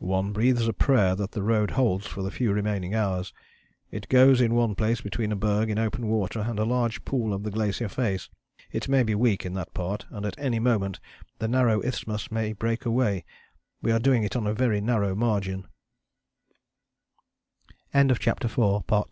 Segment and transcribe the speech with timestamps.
[0.00, 3.34] "One breathes a prayer that the Road holds for the few remaining hours.
[3.90, 7.34] It goes in one place between a berg in open water and a large pool
[7.34, 8.30] of the Glacier face
[8.72, 11.00] it may be weak in that part, and at any moment
[11.38, 13.26] the narrow isthmus may break away.
[13.82, 15.66] We are doing it on a very narrow margin."
[17.92, 19.06] FOOTNOTES: Scott's Last Expedition, vol.